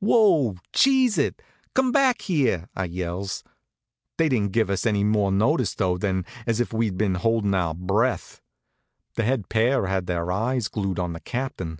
"Whoa! 0.00 0.54
Cheese 0.72 1.18
it! 1.18 1.42
Come 1.74 1.92
back 1.92 2.22
here!" 2.22 2.66
I 2.74 2.84
yells. 2.84 3.44
They 4.16 4.30
didn't 4.30 4.52
give 4.52 4.70
us 4.70 4.86
any 4.86 5.04
more 5.04 5.30
notice, 5.30 5.74
though, 5.74 5.98
than 5.98 6.24
as 6.46 6.60
if 6.60 6.72
we'd 6.72 6.96
been 6.96 7.16
holdin' 7.16 7.54
our 7.54 7.74
breath. 7.74 8.40
The 9.16 9.24
head 9.24 9.50
pair 9.50 9.88
had 9.88 10.06
their 10.06 10.32
eyes 10.32 10.68
glued 10.68 10.98
on 10.98 11.12
the 11.12 11.20
Captain. 11.20 11.78